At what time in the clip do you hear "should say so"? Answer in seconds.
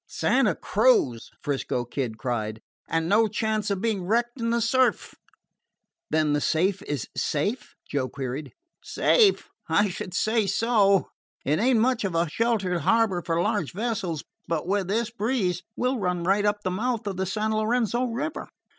9.89-11.11